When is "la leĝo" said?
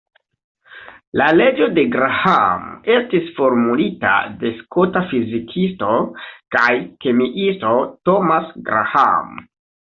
1.21-1.67